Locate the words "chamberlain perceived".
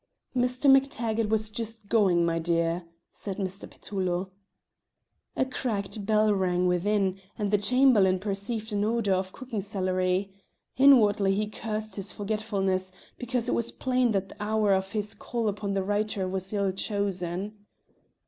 7.59-8.73